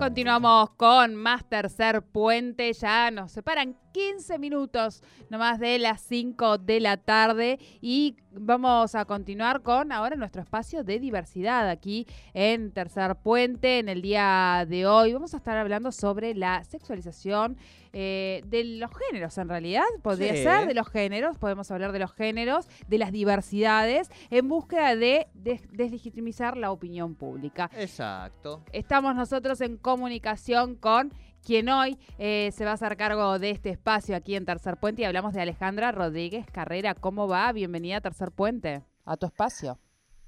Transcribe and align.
Continuamos 0.00 0.70
con 0.78 1.14
más 1.14 1.44
tercer 1.46 2.00
puente. 2.00 2.72
Ya 2.72 3.10
nos 3.10 3.32
separan 3.32 3.76
15 3.92 4.38
minutos 4.38 5.02
nomás 5.28 5.58
de 5.58 5.78
las 5.78 6.00
5 6.02 6.58
de 6.58 6.80
la 6.80 6.96
tarde 6.96 7.58
y 7.80 8.16
vamos 8.32 8.94
a 8.94 9.04
continuar 9.04 9.62
con 9.62 9.90
ahora 9.92 10.14
nuestro 10.16 10.40
espacio 10.42 10.84
de 10.84 11.00
diversidad 11.00 11.68
aquí 11.68 12.06
en 12.32 12.70
Tercer 12.72 13.16
Puente. 13.16 13.78
En 13.80 13.88
el 13.88 14.02
día 14.02 14.64
de 14.68 14.86
hoy 14.86 15.12
vamos 15.12 15.34
a 15.34 15.38
estar 15.38 15.56
hablando 15.56 15.90
sobre 15.92 16.34
la 16.34 16.62
sexualización 16.64 17.56
eh, 17.92 18.42
de 18.46 18.62
los 18.64 18.90
géneros, 19.08 19.36
en 19.38 19.48
realidad. 19.48 19.82
Podría 20.02 20.36
Sí. 20.36 20.44
ser 20.44 20.68
de 20.68 20.74
los 20.74 20.88
géneros, 20.88 21.38
podemos 21.38 21.68
hablar 21.72 21.90
de 21.90 21.98
los 21.98 22.12
géneros, 22.12 22.68
de 22.86 22.98
las 22.98 23.10
diversidades, 23.10 24.08
en 24.30 24.48
búsqueda 24.48 24.94
de 24.94 25.26
des- 25.34 25.66
deslegitimizar 25.72 26.56
la 26.56 26.70
opinión 26.70 27.16
pública. 27.16 27.68
Exacto. 27.76 28.62
Estamos 28.72 29.16
nosotros 29.16 29.60
en 29.60 29.76
comunicación 29.76 30.76
con 30.76 31.12
quien 31.44 31.68
hoy 31.68 31.98
eh, 32.18 32.50
se 32.52 32.64
va 32.64 32.72
a 32.72 32.74
hacer 32.74 32.96
cargo 32.96 33.38
de 33.38 33.50
este 33.50 33.70
espacio 33.70 34.16
aquí 34.16 34.36
en 34.36 34.44
Tercer 34.44 34.76
Puente 34.76 35.02
y 35.02 35.04
hablamos 35.04 35.32
de 35.32 35.40
Alejandra 35.40 35.92
Rodríguez 35.92 36.46
Carrera. 36.52 36.94
¿Cómo 36.94 37.28
va? 37.28 37.50
Bienvenida 37.52 37.98
a 37.98 38.00
Tercer 38.00 38.30
Puente, 38.30 38.82
a 39.04 39.16
tu 39.16 39.26
espacio. 39.26 39.78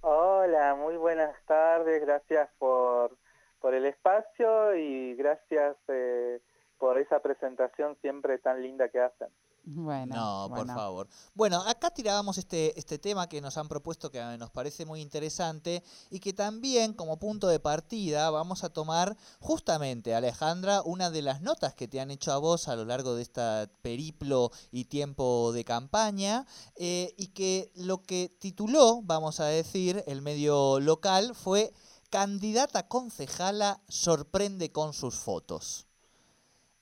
Hola, 0.00 0.74
muy 0.74 0.96
buenas 0.96 1.34
tardes, 1.46 2.00
gracias 2.00 2.50
por, 2.58 3.16
por 3.60 3.74
el 3.74 3.86
espacio 3.86 4.74
y 4.74 5.14
gracias 5.14 5.76
eh, 5.88 6.40
por 6.78 6.98
esa 6.98 7.20
presentación 7.20 7.96
siempre 8.00 8.38
tan 8.38 8.60
linda 8.60 8.88
que 8.88 9.00
hacen. 9.00 9.28
Bueno, 9.64 10.14
no, 10.14 10.54
por 10.54 10.66
favor. 10.66 11.08
Bueno, 11.34 11.62
acá 11.62 11.90
tirábamos 11.90 12.36
este, 12.38 12.78
este 12.78 12.98
tema 12.98 13.28
que 13.28 13.40
nos 13.40 13.56
han 13.56 13.68
propuesto 13.68 14.10
que 14.10 14.20
nos 14.36 14.50
parece 14.50 14.84
muy 14.84 15.00
interesante 15.00 15.84
y 16.10 16.18
que 16.18 16.32
también 16.32 16.94
como 16.94 17.18
punto 17.18 17.46
de 17.46 17.60
partida 17.60 18.28
vamos 18.30 18.64
a 18.64 18.70
tomar 18.70 19.16
justamente, 19.38 20.14
Alejandra, 20.14 20.82
una 20.82 21.10
de 21.10 21.22
las 21.22 21.42
notas 21.42 21.74
que 21.74 21.86
te 21.86 22.00
han 22.00 22.10
hecho 22.10 22.32
a 22.32 22.38
vos 22.38 22.66
a 22.66 22.74
lo 22.74 22.84
largo 22.84 23.14
de 23.14 23.22
este 23.22 23.68
periplo 23.82 24.50
y 24.72 24.86
tiempo 24.86 25.52
de 25.52 25.64
campaña 25.64 26.44
eh, 26.74 27.14
y 27.16 27.28
que 27.28 27.70
lo 27.76 28.02
que 28.02 28.36
tituló, 28.40 29.00
vamos 29.02 29.38
a 29.38 29.46
decir, 29.46 30.02
el 30.08 30.22
medio 30.22 30.80
local 30.80 31.34
fue 31.36 31.72
Candidata 32.12 32.88
concejala 32.88 33.80
sorprende 33.88 34.70
con 34.70 34.92
sus 34.92 35.14
fotos. 35.14 35.86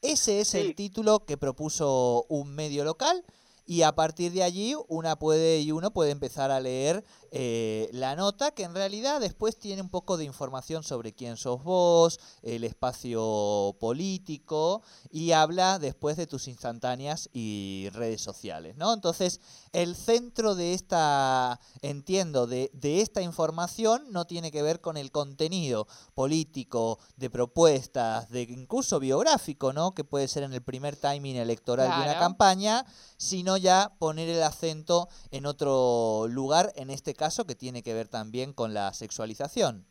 Ese 0.03 0.41
es 0.41 0.49
Sí. 0.49 0.59
el 0.59 0.75
título 0.75 1.25
que 1.27 1.37
propuso 1.37 2.25
un 2.29 2.55
medio 2.55 2.85
local 2.85 3.25
y 3.71 3.83
a 3.83 3.95
partir 3.95 4.33
de 4.33 4.43
allí 4.43 4.75
una 4.89 5.17
puede 5.17 5.61
y 5.61 5.71
uno 5.71 5.93
puede 5.93 6.11
empezar 6.11 6.51
a 6.51 6.59
leer 6.59 7.05
eh, 7.31 7.89
la 7.93 8.17
nota 8.17 8.51
que 8.51 8.65
en 8.65 8.75
realidad 8.75 9.21
después 9.21 9.57
tiene 9.57 9.81
un 9.81 9.91
poco 9.91 10.17
de 10.17 10.25
información 10.25 10.83
sobre 10.83 11.13
quién 11.13 11.37
sos 11.37 11.63
vos, 11.63 12.19
el 12.43 12.65
espacio 12.65 13.77
político 13.79 14.83
y 15.13 15.31
habla 15.31 15.79
después 15.79 16.17
de 16.17 16.27
tus 16.27 16.49
instantáneas 16.49 17.31
y 17.33 17.87
redes 17.93 18.21
sociales, 18.21 18.77
¿no? 18.77 18.93
Entonces 18.93 19.41
el 19.73 19.95
centro 19.95 20.57
de 20.57 20.75
esta, 20.75 21.61
entiendo, 21.81 22.49
de, 22.49 22.73
de 22.75 23.03
esta 23.03 23.23
información 23.23 24.03
no 24.11 24.27
tiene 24.27 24.51
que 24.51 24.63
ver 24.63 24.81
con 24.81 24.97
el 24.97 25.13
contenido 25.13 25.87
político, 26.15 26.99
de 27.17 27.31
propuestas, 27.31 28.31
de 28.31 28.43
incluso 28.43 28.99
biográfico, 28.99 29.73
¿no? 29.73 29.93
Que 29.93 30.03
puede 30.03 30.27
ser 30.27 30.43
en 30.43 30.55
el 30.55 30.63
primer 30.63 30.97
timing 30.97 31.37
electoral 31.37 31.89
de 31.89 32.11
una 32.11 32.19
campaña, 32.19 32.85
sino 33.17 33.60
ya 33.61 33.91
poner 33.99 34.29
el 34.29 34.43
acento 34.43 35.09
en 35.31 35.47
otro 35.47 36.27
lugar, 36.29 36.73
en 36.77 36.91
este 36.91 37.15
caso 37.15 37.47
que 37.47 37.55
tiene 37.55 37.83
que 37.83 37.95
ver 37.95 38.09
también 38.09 38.53
con 38.53 38.75
la 38.75 38.93
sexualización. 38.93 39.87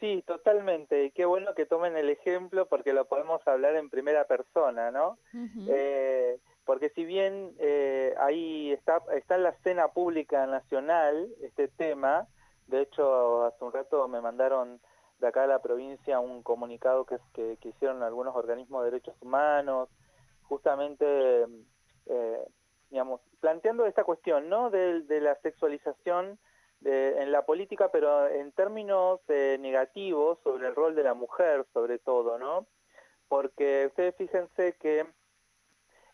Sí, 0.00 0.24
totalmente, 0.26 1.04
y 1.04 1.10
qué 1.12 1.26
bueno 1.26 1.54
que 1.54 1.64
tomen 1.64 1.96
el 1.96 2.10
ejemplo 2.10 2.66
porque 2.66 2.92
lo 2.92 3.04
podemos 3.04 3.40
hablar 3.46 3.76
en 3.76 3.88
primera 3.88 4.24
persona, 4.24 4.90
¿no? 4.90 5.16
Eh, 5.68 6.40
porque 6.64 6.90
si 6.90 7.04
bien 7.04 7.54
eh, 7.60 8.12
ahí 8.18 8.72
está, 8.72 9.00
está 9.14 9.36
en 9.36 9.44
la 9.44 9.50
escena 9.50 9.88
pública 9.88 10.44
nacional 10.48 11.28
este 11.40 11.68
tema, 11.68 12.26
de 12.66 12.82
hecho 12.82 13.44
hace 13.44 13.64
un 13.64 13.72
rato 13.72 14.08
me 14.08 14.20
mandaron 14.20 14.80
de 15.20 15.28
acá 15.28 15.44
a 15.44 15.46
la 15.46 15.62
provincia 15.62 16.18
un 16.18 16.42
comunicado 16.42 17.06
que, 17.06 17.18
que, 17.32 17.56
que 17.60 17.68
hicieron 17.68 18.02
algunos 18.02 18.34
organismos 18.34 18.82
de 18.82 18.90
derechos 18.90 19.14
humanos, 19.20 19.88
justamente, 20.42 21.46
eh, 22.06 22.44
digamos, 22.90 23.20
planteando 23.40 23.86
esta 23.86 24.04
cuestión, 24.04 24.48
¿no? 24.48 24.70
De, 24.70 25.02
la 25.20 25.34
sexualización 25.36 26.38
en 26.84 27.30
la 27.30 27.46
política, 27.46 27.90
pero 27.92 28.26
en 28.28 28.50
términos 28.52 29.20
eh, 29.28 29.56
negativos 29.60 30.38
sobre 30.42 30.66
el 30.66 30.74
rol 30.74 30.96
de 30.96 31.04
la 31.04 31.14
mujer, 31.14 31.64
sobre 31.72 31.98
todo, 31.98 32.38
¿no? 32.38 32.66
Porque 33.28 33.86
ustedes 33.86 34.16
fíjense 34.16 34.74
que 34.80 35.06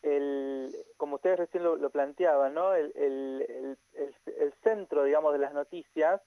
el, 0.03 0.75
como 0.97 1.16
ustedes 1.16 1.38
recién 1.38 1.65
lo, 1.65 1.76
lo 1.76 1.91
planteaban, 1.91 2.55
¿no? 2.55 2.75
El, 2.75 2.93
el, 2.97 3.76
el, 3.94 4.53
centro, 4.62 5.05
digamos, 5.05 5.32
de 5.32 5.38
las 5.38 5.53
noticias 5.53 6.20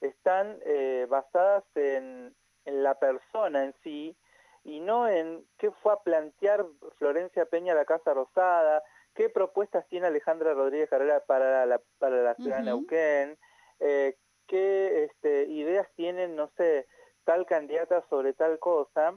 están 0.00 0.58
eh, 0.64 1.06
basadas 1.08 1.64
en, 1.74 2.34
la 2.64 2.94
persona 2.94 3.64
en 3.64 3.74
sí 3.82 4.16
y 4.64 4.78
no 4.78 5.08
en 5.08 5.44
qué 5.58 5.72
fue 5.82 5.92
a 5.92 5.96
plantear 5.96 6.64
Florencia 6.96 7.44
Peña 7.46 7.74
la 7.74 7.84
Casa 7.84 8.14
Rosada, 8.14 8.82
qué 9.14 9.28
propuestas 9.28 9.86
tiene 9.88 10.06
Alejandra 10.06 10.54
Rodríguez 10.54 10.88
Carrera 10.88 11.20
para 11.26 11.66
la, 11.66 11.80
para 11.98 12.22
la 12.22 12.34
ciudad 12.34 12.58
de. 12.58 12.64
Neuquén, 12.64 13.38
eh, 13.80 14.16
qué 14.46 15.04
este, 15.04 15.44
ideas 15.44 15.88
tienen, 15.96 16.36
no 16.36 16.50
sé, 16.56 16.86
tal 17.24 17.46
candidata 17.46 18.04
sobre 18.08 18.32
tal 18.32 18.58
cosa, 18.58 19.14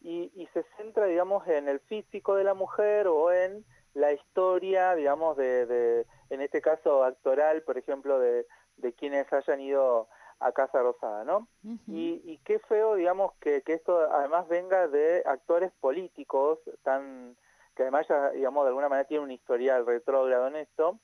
y, 0.00 0.30
y 0.34 0.46
se 0.48 0.64
centra, 0.76 1.06
digamos, 1.06 1.46
en 1.48 1.68
el 1.68 1.80
físico 1.80 2.36
de 2.36 2.44
la 2.44 2.54
mujer 2.54 3.08
o 3.08 3.32
en 3.32 3.64
la 3.94 4.12
historia, 4.12 4.94
digamos, 4.94 5.36
de, 5.36 5.66
de 5.66 6.06
en 6.30 6.42
este 6.42 6.60
caso 6.60 7.02
actoral, 7.02 7.62
por 7.62 7.78
ejemplo, 7.78 8.18
de, 8.18 8.46
de 8.76 8.92
quienes 8.92 9.32
hayan 9.32 9.60
ido 9.60 10.08
a 10.38 10.52
Casa 10.52 10.82
Rosada, 10.82 11.24
¿no? 11.24 11.48
Y, 11.86 12.20
y 12.24 12.38
qué 12.44 12.58
feo, 12.58 12.94
digamos, 12.94 13.32
que, 13.40 13.62
que 13.62 13.72
esto 13.72 13.98
además 14.12 14.46
venga 14.48 14.86
de 14.86 15.22
actores 15.24 15.72
políticos, 15.80 16.58
tan 16.82 17.36
que 17.76 17.82
además 17.82 18.08
ya, 18.08 18.30
digamos, 18.30 18.64
de 18.64 18.68
alguna 18.68 18.88
manera 18.88 19.06
tiene 19.06 19.22
un 19.22 19.30
historial 19.30 19.86
retrógrado 19.86 20.48
en 20.48 20.56
esto, 20.56 20.98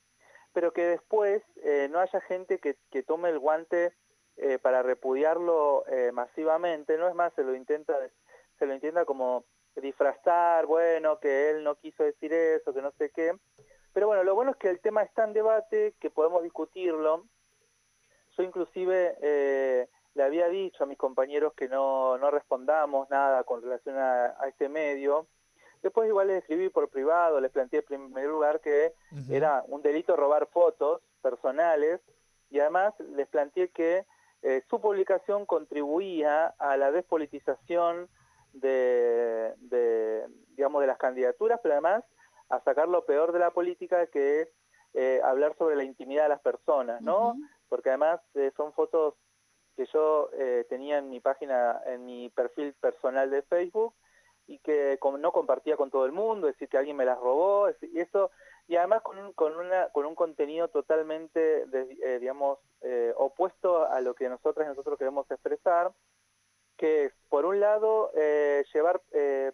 pero 0.53 0.73
que 0.73 0.85
después 0.85 1.43
eh, 1.63 1.87
no 1.89 1.99
haya 1.99 2.19
gente 2.21 2.57
que, 2.57 2.77
que 2.89 3.03
tome 3.03 3.29
el 3.29 3.39
guante 3.39 3.93
eh, 4.37 4.57
para 4.57 4.81
repudiarlo 4.81 5.85
eh, 5.87 6.11
masivamente, 6.11 6.97
no 6.97 7.07
es 7.07 7.15
más, 7.15 7.31
se 7.35 7.43
lo 7.43 7.55
intenta 7.55 7.95
se 8.57 8.65
lo 8.65 8.73
intenta 8.73 9.05
como 9.05 9.45
disfrazar, 9.75 10.65
bueno, 10.65 11.19
que 11.19 11.51
él 11.51 11.63
no 11.63 11.75
quiso 11.75 12.03
decir 12.03 12.33
eso, 12.33 12.73
que 12.73 12.81
no 12.81 12.91
sé 12.97 13.11
qué, 13.11 13.35
pero 13.93 14.07
bueno, 14.07 14.23
lo 14.23 14.35
bueno 14.35 14.51
es 14.51 14.57
que 14.57 14.69
el 14.69 14.79
tema 14.79 15.03
está 15.03 15.23
en 15.23 15.33
debate, 15.33 15.95
que 15.99 16.09
podemos 16.09 16.43
discutirlo, 16.43 17.25
yo 18.37 18.43
inclusive 18.43 19.87
le 20.15 20.23
había 20.23 20.47
dicho 20.47 20.83
a 20.83 20.87
mis 20.87 20.97
compañeros 20.97 21.53
que 21.53 21.67
no, 21.67 22.17
no 22.17 22.31
respondamos 22.31 23.09
nada 23.09 23.43
con 23.43 23.61
relación 23.61 23.97
a 23.97 24.35
este 24.47 24.69
medio. 24.69 25.27
Después 25.83 26.07
igual 26.07 26.27
les 26.27 26.37
escribí 26.37 26.69
por 26.69 26.89
privado, 26.89 27.39
les 27.41 27.51
planteé 27.51 27.79
en 27.79 27.85
primer 27.85 28.27
lugar 28.27 28.61
que 28.61 28.93
era 29.29 29.63
un 29.67 29.81
delito 29.81 30.15
robar 30.15 30.47
fotos 30.47 31.01
personales 31.21 31.99
y 32.49 32.59
además 32.59 32.93
les 32.99 33.27
planteé 33.27 33.69
que 33.69 34.05
eh, 34.41 34.63
su 34.69 34.79
publicación 34.79 35.45
contribuía 35.45 36.47
a 36.57 36.77
la 36.77 36.91
despolitización 36.91 38.07
de, 38.53 39.53
de, 39.57 40.25
digamos, 40.55 40.81
de 40.81 40.87
las 40.87 40.97
candidaturas, 40.97 41.59
pero 41.61 41.73
además 41.73 42.03
a 42.49 42.61
sacar 42.61 42.87
lo 42.87 43.05
peor 43.05 43.33
de 43.33 43.39
la 43.39 43.51
política, 43.51 44.07
que 44.07 44.41
es 44.41 44.49
eh, 44.93 45.19
hablar 45.23 45.55
sobre 45.57 45.75
la 45.75 45.83
intimidad 45.83 46.23
de 46.23 46.29
las 46.29 46.41
personas, 46.41 47.01
¿no? 47.01 47.35
Porque 47.67 47.89
además 47.89 48.21
eh, 48.35 48.51
son 48.55 48.71
fotos 48.73 49.15
que 49.75 49.85
yo 49.87 50.29
eh, 50.33 50.65
tenía 50.69 50.99
en 50.99 51.09
mi 51.09 51.19
página, 51.19 51.81
en 51.87 52.05
mi 52.05 52.29
perfil 52.29 52.73
personal 52.73 53.29
de 53.31 53.41
Facebook 53.41 53.95
y 54.47 54.59
que 54.59 54.99
no 55.19 55.31
compartía 55.31 55.77
con 55.77 55.89
todo 55.89 56.05
el 56.05 56.11
mundo, 56.11 56.47
es 56.47 56.55
decir, 56.55 56.69
que 56.69 56.77
alguien 56.77 56.97
me 56.97 57.05
las 57.05 57.19
robó, 57.19 57.69
y 57.81 57.99
eso, 57.99 58.31
y 58.67 58.75
además 58.75 59.01
con 59.01 59.17
un, 59.17 59.33
con 59.33 59.55
una, 59.55 59.89
con 59.89 60.05
un 60.05 60.15
contenido 60.15 60.67
totalmente, 60.67 61.65
eh, 61.71 62.19
digamos, 62.19 62.59
eh, 62.81 63.13
opuesto 63.15 63.87
a 63.87 64.01
lo 64.01 64.13
que 64.15 64.29
nosotras 64.29 64.65
y 64.65 64.69
nosotros 64.69 64.97
queremos 64.97 65.29
expresar, 65.31 65.91
que 66.77 67.05
es, 67.05 67.13
por 67.29 67.45
un 67.45 67.59
lado, 67.59 68.11
eh, 68.15 68.63
llevar 68.73 69.01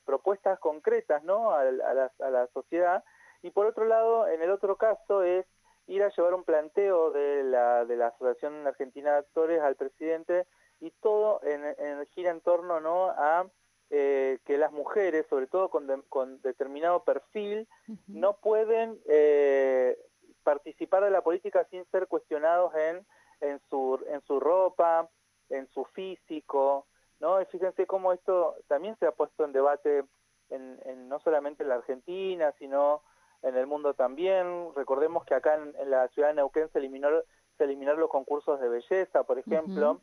propuestas 0.06 0.60
concretas, 0.60 1.24
¿no?, 1.24 1.52
a, 1.52 1.62
a 1.62 1.72
la, 1.72 2.12
a 2.20 2.30
la 2.30 2.48
sociedad, 2.48 3.04
y 3.42 3.52
por 3.52 3.68
otro 3.68 3.86
lado, 3.86 4.28
en 4.28 4.42
el 4.42 4.52
otro 4.52 4.76
caso, 4.76 5.24
es 5.24 5.46
ir 5.88 6.04
a 6.04 6.10
llevar 6.10 6.34
un 6.34 6.44
planteo 6.44 7.12
de 7.12 7.44
la, 7.44 7.86
de 7.86 7.96
la 7.96 8.08
Asociación 8.08 8.66
Argentina 8.68 9.14
de 9.14 9.18
Actores 9.20 9.62
al 9.62 9.76
presidente 9.76 10.46
y 10.80 10.92
todo 10.92 11.42
en, 11.44 11.66
en- 11.80 12.06
gira 12.08 12.30
en 12.32 12.42
torno 12.42 12.80
¿no? 12.80 13.08
a 13.10 13.48
eh, 13.90 14.40
que 14.46 14.58
las 14.58 14.72
mujeres, 14.72 15.26
sobre 15.30 15.48
todo 15.48 15.70
con, 15.70 15.88
de- 15.88 16.02
con 16.10 16.42
determinado 16.42 17.04
perfil, 17.04 17.68
no 18.08 18.38
pueden 18.38 19.00
eh, 19.08 19.98
participar 20.44 21.04
de 21.04 21.12
la 21.12 21.22
política 21.22 21.66
sin 21.70 21.86
ser 21.92 22.08
cuestionados 22.08 22.74
en, 22.76 23.06
en, 23.42 23.60
su, 23.70 24.00
en 24.08 24.22
su 24.22 24.40
ropa, 24.40 25.10
en 25.50 25.68
su 25.70 25.86
físico, 25.86 26.86
¿no? 27.20 27.42
Y 27.42 27.46
fíjense 27.46 27.86
cómo 27.88 28.14
esto 28.14 28.56
también 28.68 28.96
se 29.00 29.06
ha 29.08 29.12
puesto 29.12 29.44
en 29.44 29.52
debate 29.54 30.06
en, 30.52 31.10
no 31.10 31.20
solamente 31.20 31.64
en 31.64 31.70
la 31.70 31.76
Argentina, 31.76 32.54
sino 32.58 33.04
en 33.44 33.56
el 33.56 33.68
mundo 33.68 33.94
también. 33.94 34.74
Recordemos 34.76 35.26
que 35.26 35.34
acá 35.36 35.56
en, 35.56 35.90
la 35.90 36.08
ciudad 36.10 36.30
de 36.30 36.36
Neuquén 36.36 36.70
se, 36.72 36.80
eliminó, 36.80 37.10
se 37.58 37.64
eliminaron 37.64 38.00
los 38.00 38.10
concursos 38.10 38.60
de 38.60 38.68
belleza, 38.70 39.24
por 39.24 39.38
ejemplo, 39.40 40.02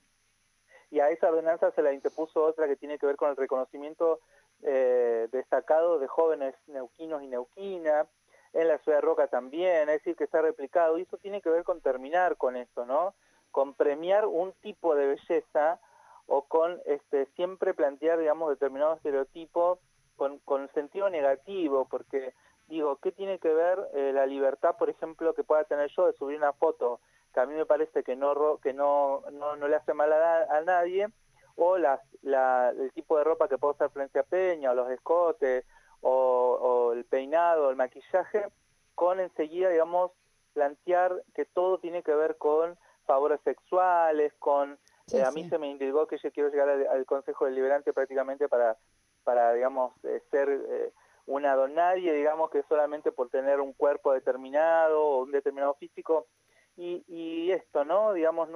y 0.90 1.00
a 1.00 1.10
esa 1.10 1.28
ordenanza 1.28 1.70
se 1.72 1.82
la 1.82 1.92
interpuso 1.92 2.44
otra 2.44 2.68
que 2.68 2.76
tiene 2.76 2.98
que 2.98 3.06
ver 3.06 3.16
con 3.16 3.30
el 3.30 3.36
reconocimiento 3.36 4.20
eh, 4.62 5.28
destacado 5.32 5.98
de 5.98 6.06
jóvenes 6.06 6.54
neuquinos 6.66 7.22
y 7.22 7.26
neuquinas, 7.26 8.06
en 8.52 8.68
la 8.68 8.78
ciudad 8.78 8.98
de 8.98 9.02
Roca 9.02 9.26
también, 9.28 9.88
es 9.88 9.98
decir, 9.98 10.16
que 10.16 10.26
se 10.26 10.38
ha 10.38 10.42
replicado, 10.42 10.98
y 10.98 11.02
eso 11.02 11.18
tiene 11.18 11.42
que 11.42 11.50
ver 11.50 11.62
con 11.62 11.80
terminar 11.80 12.36
con 12.36 12.56
esto, 12.56 12.86
¿no? 12.86 13.14
Con 13.50 13.74
premiar 13.74 14.26
un 14.26 14.52
tipo 14.54 14.94
de 14.94 15.06
belleza 15.08 15.78
o 16.26 16.42
con 16.42 16.80
este, 16.86 17.26
siempre 17.36 17.74
plantear, 17.74 18.18
digamos, 18.18 18.48
determinados 18.48 18.96
estereotipos 18.96 19.78
con, 20.16 20.38
con 20.38 20.72
sentido 20.72 21.10
negativo, 21.10 21.86
porque 21.90 22.32
digo, 22.68 22.96
¿qué 22.96 23.12
tiene 23.12 23.38
que 23.38 23.52
ver 23.52 23.78
eh, 23.94 24.12
la 24.14 24.26
libertad, 24.26 24.76
por 24.78 24.88
ejemplo, 24.88 25.34
que 25.34 25.44
pueda 25.44 25.64
tener 25.64 25.90
yo 25.94 26.06
de 26.06 26.14
subir 26.14 26.38
una 26.38 26.52
foto 26.54 27.00
que 27.36 27.40
a 27.42 27.46
mí 27.46 27.52
me 27.52 27.66
parece 27.66 28.02
que 28.02 28.16
no 28.16 28.56
que 28.62 28.72
no, 28.72 29.22
no, 29.30 29.56
no 29.56 29.68
le 29.68 29.76
hace 29.76 29.92
mal 29.92 30.10
a, 30.10 30.62
nadie, 30.64 31.06
o 31.54 31.76
las, 31.76 32.00
la, 32.22 32.70
el 32.70 32.90
tipo 32.92 33.18
de 33.18 33.24
ropa 33.24 33.46
que 33.46 33.58
puedo 33.58 33.74
usar 33.74 33.90
Florencia 33.90 34.22
Peña, 34.22 34.70
o 34.70 34.74
los 34.74 34.90
escotes, 34.90 35.66
o, 36.00 36.10
o 36.10 36.92
el 36.94 37.04
peinado, 37.04 37.68
el 37.68 37.76
maquillaje, 37.76 38.46
con 38.94 39.20
enseguida, 39.20 39.68
digamos, 39.68 40.12
plantear 40.54 41.22
que 41.34 41.44
todo 41.44 41.78
tiene 41.78 42.02
que 42.02 42.14
ver 42.14 42.38
con 42.38 42.78
favores 43.04 43.38
sexuales, 43.44 44.32
con... 44.38 44.78
Eh, 45.12 45.22
a 45.22 45.30
mí 45.30 45.46
se 45.50 45.58
me 45.58 45.68
intrigó 45.68 46.06
que 46.06 46.16
yo 46.16 46.32
quiero 46.32 46.48
llegar 46.48 46.70
al, 46.70 47.04
Consejo 47.04 47.44
Deliberante 47.44 47.92
prácticamente 47.92 48.48
para, 48.48 48.78
para 49.24 49.52
digamos, 49.52 49.92
eh, 50.04 50.22
ser 50.30 50.48
eh, 50.48 50.92
una 51.26 51.54
donaria, 51.54 52.14
digamos, 52.14 52.50
que 52.50 52.62
solamente 52.62 53.12
por 53.12 53.28
tener 53.28 53.60
un 53.60 53.74
cuerpo 53.74 54.14
determinado 54.14 55.04
o 55.04 55.22
un 55.24 55.32
determinado 55.32 55.74
físico. 55.74 56.26
Y, 56.76 57.04
y 57.08 57.50
esto, 57.52 57.84
¿no? 57.84 58.12
Digamos, 58.12 58.48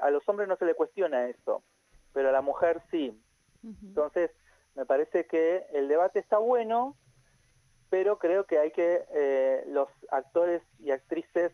a 0.00 0.10
los 0.10 0.28
hombres 0.28 0.48
no 0.48 0.56
se 0.56 0.66
le 0.66 0.74
cuestiona 0.74 1.28
eso, 1.28 1.62
pero 2.12 2.28
a 2.28 2.32
la 2.32 2.42
mujer 2.42 2.82
sí. 2.90 3.18
Entonces, 3.62 4.30
me 4.74 4.84
parece 4.84 5.26
que 5.26 5.66
el 5.72 5.88
debate 5.88 6.18
está 6.18 6.38
bueno, 6.38 6.96
pero 7.88 8.18
creo 8.18 8.44
que 8.44 8.58
hay 8.58 8.72
que 8.72 9.64
los 9.68 9.88
actores 10.10 10.62
y 10.78 10.90
actrices 10.90 11.52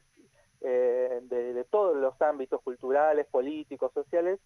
eh, 0.60 1.20
de, 1.22 1.64
todos 1.70 1.96
los 1.96 2.20
ámbitos 2.20 2.60
culturales, 2.62 3.26
políticos, 3.26 3.92
sociales, 3.92 4.40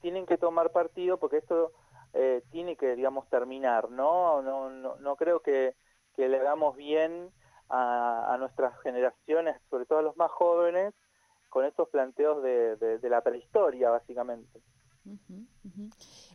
tienen 0.00 0.26
que 0.26 0.36
tomar 0.36 0.72
partido 0.72 1.18
porque 1.18 1.36
esto 1.38 1.72
eh, 2.12 2.42
tiene 2.50 2.76
que, 2.76 2.96
digamos, 2.96 3.28
terminar, 3.28 3.90
¿no? 3.90 4.42
No, 4.42 4.70
no, 4.70 4.96
no 4.96 5.16
creo 5.16 5.40
que, 5.40 5.76
que, 6.16 6.28
le 6.28 6.40
hagamos 6.40 6.76
bien 6.76 7.30
a, 7.68 8.36
nuestras 8.38 8.78
generaciones, 8.80 9.56
sobre 9.70 9.86
todo 9.86 10.00
a 10.00 10.02
los 10.02 10.16
más 10.16 10.30
jóvenes, 10.30 10.92
con 11.54 11.64
estos 11.64 11.88
planteos 11.88 12.42
de, 12.42 12.98
la 13.08 13.20
prehistoria, 13.20 13.88
básicamente. 13.88 14.60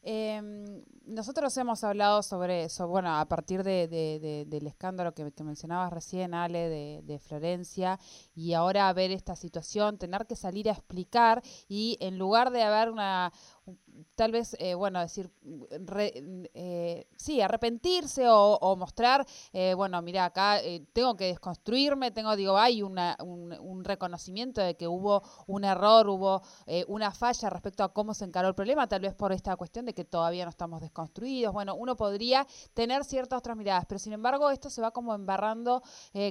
Em, 0.01 0.81
nosotros 1.07 1.57
hemos 1.57 1.83
hablado 1.83 2.23
sobre 2.23 2.63
eso, 2.63 2.87
bueno, 2.87 3.13
a 3.17 3.25
partir 3.25 3.63
de, 3.63 4.45
del 4.47 4.67
escándalo 4.67 5.13
que, 5.13 5.29
mencionabas 5.43 5.91
recién, 5.91 6.33
Ale, 6.33 7.01
de, 7.03 7.19
Florencia, 7.19 7.99
y 8.33 8.53
ahora 8.53 8.93
ver 8.93 9.11
esta 9.11 9.35
situación, 9.35 9.97
tener 9.97 10.25
que 10.25 10.37
salir 10.37 10.69
a 10.69 10.71
explicar 10.71 11.41
y 11.67 11.97
en 11.99 12.17
lugar 12.17 12.51
de 12.51 12.63
haber 12.63 12.89
una, 12.89 13.33
tal 14.15 14.31
vez, 14.31 14.55
eh, 14.59 14.75
bueno, 14.75 14.99
decir, 14.99 15.31
eh, 16.53 17.07
sí, 17.15 17.41
arrepentirse 17.41 18.25
o, 18.27 18.75
mostrar, 18.75 19.25
eh, 19.53 19.73
bueno, 19.75 20.01
mira, 20.01 20.25
acá 20.25 20.59
tengo 20.93 21.15
que 21.15 21.25
desconstruirme, 21.25 22.11
tengo, 22.11 22.35
digo, 22.35 22.57
hay 22.57 22.81
una, 22.81 23.17
un, 23.21 23.83
reconocimiento 23.83 24.59
de 24.61 24.75
que 24.75 24.87
hubo 24.89 25.23
un 25.47 25.63
error, 25.63 26.09
hubo 26.09 26.41
una 26.87 27.11
falla 27.11 27.49
respecto 27.49 27.83
a 27.83 27.93
cómo 27.93 28.13
se 28.13 28.25
encaró 28.25 28.49
el 28.49 28.55
problema, 28.55 28.87
tal 28.87 28.99
vez 28.99 29.13
por 29.13 29.31
esta 29.31 29.55
cuestión 29.55 29.85
de 29.85 29.93
que 29.93 30.03
todavía 30.03 30.43
no 30.43 30.49
estamos 30.49 30.81
desconstruidos. 30.81 31.53
Bueno, 31.53 31.75
uno 31.75 31.95
podría 31.95 32.45
tener 32.73 33.05
ciertas 33.05 33.39
otras 33.39 33.55
miradas, 33.55 33.85
pero 33.87 33.99
sin 33.99 34.11
embargo 34.11 34.49
esto 34.51 34.69
se 34.69 34.81
va 34.81 34.91
como 34.91 35.15
embarrando 35.15 35.81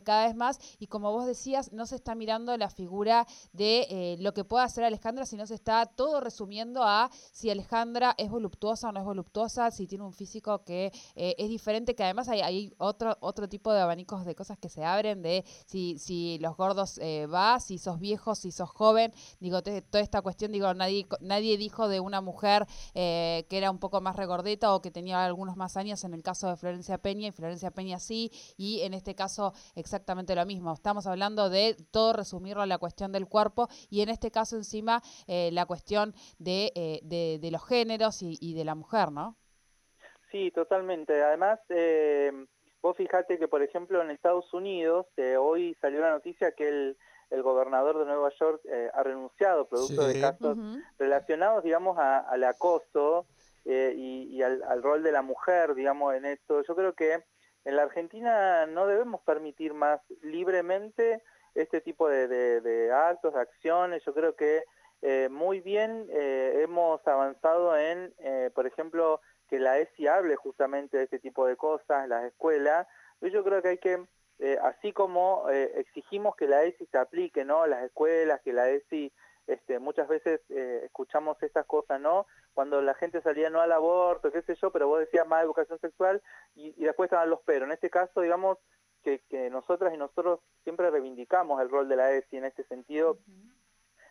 cada 0.05 0.27
vez 0.27 0.37
más 0.37 0.59
y 0.79 0.89
como 0.89 1.11
vos 1.11 1.27
decías, 1.27 1.73
no 1.73 1.87
se 1.87 1.97
está 1.97 2.15
mirando 2.15 2.55
la 2.59 2.69
figura 2.69 3.27
de 3.53 4.17
lo 4.21 4.35
que 4.35 4.45
pueda 4.45 4.65
hacer 4.65 4.85
Alejandra, 4.85 5.25
sino 5.25 5.47
se 5.47 5.55
está 5.55 5.87
todo 5.87 6.21
resumiendo 6.21 6.83
a 6.85 7.11
si 7.33 7.51
Alejandra 7.51 8.15
es 8.19 8.31
voluptuosa 8.31 8.89
o 8.89 8.93
no 8.93 9.01
es 9.01 9.07
voluptuosa, 9.07 9.71
si 9.71 9.87
tiene 9.87 10.05
un 10.05 10.13
físico 10.13 10.65
que 10.65 10.93
eh, 11.15 11.35
es 11.39 11.49
diferente, 11.49 11.95
que 11.95 12.05
además 12.05 12.29
hay, 12.29 12.73
otro, 12.79 13.17
otro 13.21 13.49
tipo 13.49 13.73
de 13.73 13.81
abanicos 13.81 14.25
de 14.25 14.35
cosas 14.35 14.59
que 14.59 14.69
se 14.69 14.85
abren, 14.85 15.23
de 15.23 15.45
si, 15.67 15.99
si 15.99 16.39
los 16.41 16.57
gordos 16.57 16.99
eh, 16.99 17.27
va, 17.27 17.61
si 17.61 17.79
sos 17.79 18.01
viejo, 18.01 18.35
si 18.35 18.53
sos 18.53 18.71
joven, 18.71 19.13
digo, 19.41 19.63
toda 19.63 20.01
esta 20.01 20.23
cuestión, 20.23 20.53
digo, 20.53 20.73
nadie, 20.75 21.07
nadie 21.21 21.57
dijo 21.57 21.89
de 21.89 22.01
una 22.01 22.21
mujer 22.21 22.67
eh, 22.95 23.47
que 23.49 23.59
era 23.59 23.71
un 23.71 23.79
poco 23.79 24.01
más 24.01 24.17
regordeta 24.17 24.75
o 24.75 24.83
que 24.83 24.91
tenía 24.91 25.25
algunos 25.25 25.57
más 25.57 25.77
años 25.77 26.05
en 26.05 26.15
el 26.15 26.23
caso 26.23 26.49
de 26.49 26.57
Florencia 26.57 26.99
Peña, 26.99 27.29
y 27.29 27.33
Florencia 27.33 27.71
Peña 27.71 27.99
sí, 27.99 28.33
y 28.57 28.81
en 28.81 28.95
este 28.95 29.15
caso 29.15 29.53
exactamente 29.75 30.35
lo 30.35 30.45
mismo. 30.47 30.73
Estamos 30.73 31.07
hablando 31.07 31.51
de 31.51 31.75
todo 31.91 32.13
resumirlo 32.13 32.63
a 32.63 32.67
la 32.67 32.79
cuestión 32.79 33.13
del 33.13 33.27
cuerpo 33.27 33.69
y 33.91 34.01
en 34.01 34.09
este 34.09 34.31
caso 34.31 34.57
encima 34.57 35.03
la 35.27 35.67
cuestión 35.67 36.15
de, 36.39 37.01
de 37.09 37.39
de, 37.41 37.51
los 37.51 37.67
géneros 37.67 38.19
y, 38.23 38.55
de 38.55 38.65
la 38.65 38.75
mujer, 38.75 39.11
¿no? 39.11 39.37
Sí, 40.31 40.51
totalmente. 40.51 41.23
Además, 41.23 41.59
eh, 41.71 42.33
vos 42.83 42.97
fijate 42.97 43.39
que, 43.39 43.49
por 43.49 43.63
ejemplo, 43.63 44.03
en 44.03 44.11
Estados 44.11 44.53
Unidos, 44.53 45.07
eh, 45.17 45.37
hoy 45.37 45.77
salió 45.81 46.01
la 46.01 46.11
noticia 46.11 46.53
que 46.53 46.69
el, 46.69 46.97
el 47.31 47.43
gobernador 47.43 47.99
de 47.99 48.05
Nueva 48.05 48.31
York 48.39 48.61
eh, 48.71 48.91
ha 48.93 49.03
renunciado 49.03 49.69
producto 49.69 50.07
de 50.07 50.21
casos 50.21 50.59
relacionados, 50.99 51.65
digamos, 51.65 51.99
al 51.99 52.45
acoso 52.45 53.27
y, 53.65 54.41
al, 54.43 54.83
rol 54.83 55.03
de 55.03 55.13
la 55.13 55.23
mujer, 55.23 55.75
digamos, 55.75 56.15
en 56.15 56.25
esto. 56.25 56.63
Yo 56.63 56.75
creo 56.75 56.95
que 56.95 57.25
en 57.65 57.77
la 57.77 57.83
Argentina 57.83 58.67
no 58.67 58.87
debemos 58.87 59.21
permitir 59.23 59.75
más 59.75 60.01
libremente 60.23 61.23
este 61.55 61.81
tipo 61.81 62.09
de, 62.09 62.29
de, 62.29 62.61
de 62.61 62.93
actos, 62.93 63.35
de 63.35 63.41
acciones. 63.41 64.05
Yo 64.05 64.15
creo 64.15 64.37
que 64.37 64.63
eh, 65.01 65.29
muy 65.31 65.61
bien 65.61 66.09
eh, 66.11 66.63
hemos 66.63 67.07
avanzado 67.07 67.77
en, 67.77 68.13
eh, 68.19 68.51
por 68.55 68.67
ejemplo, 68.67 69.21
que 69.49 69.61
la 69.61 69.79
ESI 69.79 70.09
hable 70.09 70.35
justamente 70.37 70.97
de 70.97 71.05
este 71.05 71.21
tipo 71.21 71.47
de 71.47 71.57
cosas, 71.57 72.09
las 72.09 72.25
escuelas. 72.25 72.87
Yo 73.21 73.45
creo 73.45 73.63
que 73.63 73.69
hay 73.69 73.79
que, 73.79 74.07
así 74.63 74.93
como 74.93 75.49
exigimos 75.49 76.37
que 76.37 76.47
la 76.47 76.65
ESI 76.65 76.87
se 76.87 76.99
aplique, 76.99 77.45
¿no? 77.45 77.67
Las 77.67 77.85
escuelas, 77.85 78.41
que 78.43 78.53
la 78.53 78.69
ESI, 78.69 79.13
este, 79.47 79.79
muchas 79.79 80.07
veces 80.07 80.41
escuchamos 80.51 81.43
estas 81.43 81.65
cosas, 81.67 82.01
¿no? 82.01 82.27
Cuando 82.53 82.83
la 82.83 82.95
gente 82.95 83.23
salía 83.23 83.51
no 83.51 83.61
al 83.61 83.73
aborto, 83.73 84.31
qué 84.31 84.43
sé 84.43 84.55
yo, 84.57 84.71
pero 84.71 84.87
vos 84.87 85.01
decías 85.01 85.27
más 85.27 85.43
educación 85.43 85.79
sexual 85.81 86.23
y, 86.55 86.73
después 86.85 87.09
estaban 87.09 87.31
los 87.31 87.41
pero. 87.47 87.65
En 87.65 87.73
este 87.73 87.91
caso, 87.91 88.21
digamos, 88.21 88.59
que, 89.03 89.21
que 89.31 89.49
nosotras 89.49 89.95
y 89.95 89.97
nosotros 89.97 90.41
siempre 90.63 90.91
reivindicamos 90.91 91.61
el 91.63 91.71
rol 91.71 91.89
de 91.89 91.97
la 91.97 92.13
ESI 92.13 92.37
en 92.37 92.45
este 92.45 92.65
sentido 92.65 93.19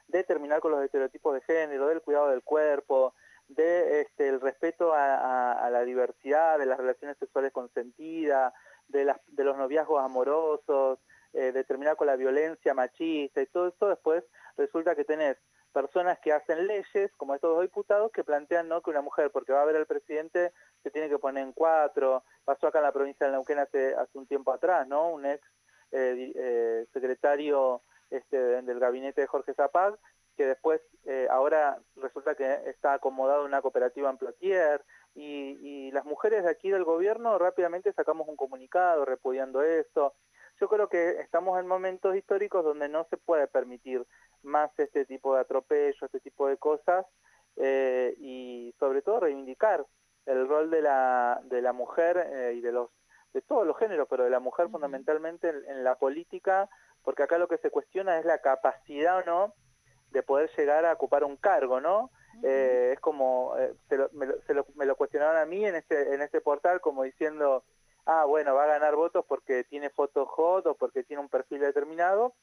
de 0.08 0.24
terminar 0.24 0.60
con 0.60 0.72
los 0.72 0.84
estereotipos 0.84 1.34
de 1.34 1.42
género, 1.42 1.88
del 1.88 2.02
cuidado 2.02 2.30
del 2.30 2.44
cuerpo, 2.44 3.14
de 3.48 4.02
este, 4.02 4.28
el 4.28 4.42
respeto 4.42 4.94
a, 4.94 5.70
la 5.72 5.82
diversidad, 5.84 6.60
de 6.60 6.66
las 6.66 6.78
relaciones 6.78 7.18
sexuales 7.18 7.52
consentidas, 7.52 8.54
de, 8.88 9.06
las, 9.06 9.18
de 9.28 9.44
los 9.44 9.58
noviazgos 9.58 10.04
amorosos, 10.04 11.00
eh, 11.34 11.52
de 11.52 11.64
terminar 11.64 11.96
con 11.96 12.08
la 12.08 12.16
violencia 12.16 12.74
machista 12.74 13.42
y 13.42 13.48
todo 13.48 13.68
esto, 13.68 13.90
después 13.90 14.24
resulta 14.58 14.96
que 14.96 15.04
tenés 15.04 15.38
personas 15.74 16.18
que 16.20 16.34
hacen 16.34 16.66
leyes, 16.66 17.12
como 17.18 17.36
estos 17.36 17.54
dos 17.54 17.62
diputados, 17.62 18.12
que 18.12 18.24
plantean 18.24 18.68
¿no? 18.68 18.82
que 18.82 18.90
una 18.90 19.02
mujer, 19.02 19.30
porque 19.32 19.54
va 19.54 19.62
a 19.62 19.66
ver 19.66 19.76
al 19.76 19.86
presidente, 19.86 20.52
se 20.82 20.90
tiene 20.90 21.10
que 21.10 21.20
poner 21.20 21.44
en 21.44 21.54
cuatro. 21.54 22.24
Pasó 22.44 22.68
acá 22.68 22.80
en 22.80 22.86
la 22.86 22.92
provincia 22.92 23.28
de 23.28 23.34
Neuquén 23.34 23.60
hace, 23.60 23.94
hace 23.94 24.18
un 24.18 24.26
tiempo 24.26 24.52
atrás, 24.52 24.88
¿no? 24.88 25.10
Un 25.10 25.26
ex 25.26 25.44
eh, 25.92 26.34
eh, 26.36 26.86
secretario 26.92 27.84
este, 28.10 28.38
del 28.38 28.80
gabinete 28.80 29.22
de 29.22 29.28
Jorge 29.28 29.54
Zapag, 29.54 29.98
que 30.36 30.46
después 30.46 30.82
eh, 31.06 31.28
ahora 31.30 31.80
resulta 31.96 32.36
que 32.36 32.46
está 32.68 32.94
acomodado 32.94 33.42
en 33.42 33.48
una 33.48 33.62
cooperativa 33.62 34.10
en 34.10 34.18
Plotier, 34.18 34.86
y, 35.16 35.90
las 35.92 36.06
mujeres 36.06 36.44
de 36.44 36.52
aquí 36.52 36.70
del 36.70 36.84
gobierno 36.84 37.40
rápidamente 37.40 37.92
sacamos 37.94 38.28
un 38.28 38.36
comunicado 38.36 39.04
repudiando 39.04 39.64
esto. 39.64 40.14
Yo 40.60 40.70
creo 40.70 40.90
que 40.90 41.22
estamos 41.22 41.60
en 41.60 41.66
momentos 41.66 42.16
históricos 42.16 42.64
donde 42.64 42.88
no 42.88 43.08
se 43.10 43.18
puede 43.18 43.48
permitir 43.48 44.06
más 44.44 44.70
este 44.78 45.06
tipo 45.06 45.34
de 45.34 45.42
atropello, 45.42 46.06
este 46.06 46.20
tipo 46.20 46.48
de 46.48 46.58
cosas, 46.58 47.06
eh, 47.56 48.14
y 48.20 48.76
sobre 48.80 49.02
todo 49.02 49.22
reivindicar 49.22 49.86
el 50.28 50.48
rol 50.48 50.70
de 50.70 50.84
la, 50.84 51.42
de 51.46 51.62
la 51.64 51.74
mujer 51.74 52.18
eh, 52.18 52.54
y 52.56 52.62
de 52.62 52.72
los 52.72 52.90
de 53.34 53.42
todos 53.42 53.68
los 53.68 53.78
géneros, 53.78 54.08
pero 54.10 54.24
de 54.24 54.30
la 54.30 54.40
mujer 54.40 54.70
fundamentalmente 54.70 55.50
en 55.50 55.84
la 55.84 55.96
política, 55.96 56.70
porque 57.08 57.24
acá 57.24 57.38
lo 57.38 57.48
que 57.48 57.58
se 57.60 57.70
cuestiona 57.70 58.20
es 58.20 58.26
la 58.26 58.40
capacidad 58.40 59.20
o 59.20 59.24
no 59.24 59.54
de 60.12 60.24
poder 60.24 60.50
llegar 60.58 60.84
a 60.84 60.92
ocupar 60.92 61.24
un 61.24 61.38
cargo, 61.38 61.80
¿no? 61.80 62.12
eh, 62.44 62.92
es 62.96 63.00
como, 63.00 63.56
eh, 63.58 63.74
se 63.88 63.96
lo, 63.96 64.10
me, 64.12 64.26
lo, 64.26 64.42
se 64.42 64.54
lo, 64.54 64.66
me, 64.76 64.86
lo, 64.86 64.98
cuestionaron 64.98 65.38
a 65.38 65.46
mí 65.46 65.66
en 65.66 65.76
este, 65.76 66.14
en 66.14 66.22
este 66.22 66.42
portal 66.42 66.82
como 66.82 67.04
diciendo, 67.04 67.64
ah, 68.06 68.26
bueno, 68.26 68.56
va 68.56 68.66
a 68.66 68.74
ganar 68.76 68.98
votos 68.98 69.24
porque 69.26 69.64
tiene 69.64 69.90
fotos 69.90 70.28
hot 70.28 70.68
o 70.68 70.76
porque 70.76 71.06
tiene 71.06 71.22
un 71.22 71.30
perfil 71.30 71.62
determinado, 71.62 72.34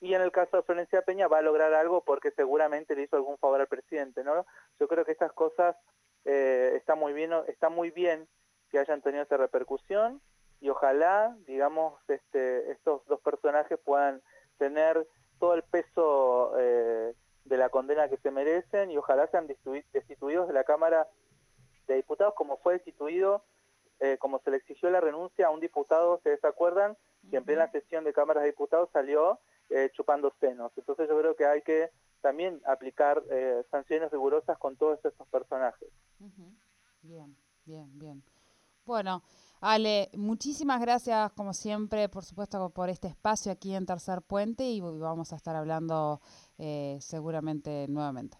y 0.00 0.14
en 0.14 0.22
el 0.22 0.30
caso 0.30 0.56
de 0.56 0.62
Florencia 0.62 1.02
Peña 1.02 1.26
va 1.26 1.38
a 1.38 1.42
lograr 1.42 1.74
algo 1.74 2.04
porque 2.04 2.30
seguramente 2.30 2.94
le 2.94 3.02
hizo 3.02 3.16
algún 3.16 3.38
favor 3.38 3.60
al 3.60 3.66
presidente, 3.66 4.22
¿no? 4.22 4.46
Yo 4.78 4.86
creo 4.86 5.04
que 5.04 5.10
estas 5.10 5.32
cosas 5.32 5.74
eh, 6.26 6.74
está 6.76 6.94
muy 6.94 7.12
bien, 7.12 7.32
está 7.48 7.70
muy 7.70 7.90
bien 7.90 8.28
que 8.70 8.78
hayan 8.78 9.02
tenido 9.02 9.24
esa 9.24 9.36
repercusión 9.36 10.22
y 10.62 10.70
ojalá, 10.70 11.36
digamos, 11.48 11.94
este, 12.06 12.70
estos 12.70 13.04
dos 13.08 13.20
personajes 13.20 13.78
puedan 13.84 14.22
tener 14.58 15.06
todo 15.40 15.54
el 15.54 15.64
peso 15.64 16.54
eh, 16.56 17.14
de 17.44 17.56
la 17.56 17.68
condena 17.68 18.08
que 18.08 18.16
se 18.18 18.30
merecen 18.30 18.92
y 18.92 18.96
ojalá 18.96 19.26
sean 19.26 19.48
destituidos 19.48 20.46
de 20.46 20.54
la 20.54 20.62
Cámara 20.62 21.08
de 21.88 21.96
Diputados 21.96 22.34
como 22.34 22.58
fue 22.58 22.74
destituido, 22.74 23.44
eh, 23.98 24.18
como 24.18 24.38
se 24.38 24.52
le 24.52 24.58
exigió 24.58 24.88
la 24.88 25.00
renuncia 25.00 25.48
a 25.48 25.50
un 25.50 25.58
diputado, 25.58 26.20
¿se 26.22 26.30
desacuerdan? 26.30 26.96
Que 27.28 27.38
en 27.38 27.44
plena 27.44 27.68
sesión 27.72 28.04
de 28.04 28.12
Cámara 28.12 28.42
de 28.42 28.46
Diputados 28.46 28.88
salió 28.92 29.40
eh, 29.68 29.90
chupando 29.94 30.32
senos. 30.38 30.70
Entonces 30.76 31.08
yo 31.08 31.18
creo 31.18 31.34
que 31.34 31.44
hay 31.44 31.62
que 31.62 31.90
también 32.20 32.60
aplicar 32.66 33.20
eh, 33.32 33.64
sanciones 33.68 34.12
rigurosas 34.12 34.56
con 34.58 34.76
todos 34.76 35.04
estos 35.04 35.26
personajes. 35.26 35.88
Bien, 37.02 37.36
bien, 37.64 37.98
bien. 37.98 38.22
Bueno, 38.84 39.22
Ale, 39.62 40.10
muchísimas 40.14 40.80
gracias 40.80 41.30
como 41.34 41.54
siempre, 41.54 42.08
por 42.08 42.24
supuesto, 42.24 42.70
por 42.70 42.90
este 42.90 43.06
espacio 43.06 43.52
aquí 43.52 43.76
en 43.76 43.86
Tercer 43.86 44.20
Puente 44.20 44.64
y 44.64 44.80
vamos 44.80 45.32
a 45.32 45.36
estar 45.36 45.54
hablando 45.54 46.20
eh, 46.58 46.98
seguramente 47.00 47.86
nuevamente. 47.88 48.36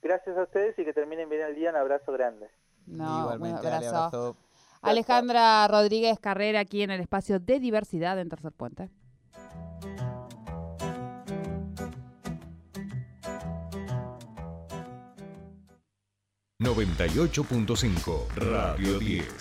Gracias 0.00 0.34
a 0.38 0.44
ustedes 0.44 0.78
y 0.78 0.86
que 0.86 0.94
terminen 0.94 1.28
bien 1.28 1.42
el 1.42 1.54
día. 1.54 1.68
Un 1.68 1.76
abrazo 1.76 2.12
grande. 2.12 2.48
No, 2.86 3.20
Igualmente, 3.20 3.60
un 3.60 3.66
abrazo. 3.66 3.96
abrazo. 3.96 4.36
Alejandra 4.80 5.68
Rodríguez 5.68 6.18
Carrera 6.18 6.60
aquí 6.60 6.80
en 6.82 6.90
el 6.90 7.02
espacio 7.02 7.38
de 7.38 7.60
diversidad 7.60 8.18
en 8.18 8.30
Tercer 8.30 8.52
Puente. 8.52 8.88
...98.5 16.58 18.28
Radio 18.36 18.98
10 19.00 19.34